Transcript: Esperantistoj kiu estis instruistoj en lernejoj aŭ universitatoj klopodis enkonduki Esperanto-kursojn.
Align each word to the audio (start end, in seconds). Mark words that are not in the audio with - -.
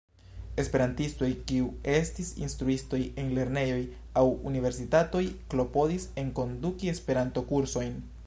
Esperantistoj 0.61 1.27
kiu 1.49 1.65
estis 1.95 2.31
instruistoj 2.45 3.01
en 3.23 3.29
lernejoj 3.39 3.77
aŭ 4.21 4.25
universitatoj 4.53 5.23
klopodis 5.55 6.09
enkonduki 6.23 6.93
Esperanto-kursojn. 6.97 7.95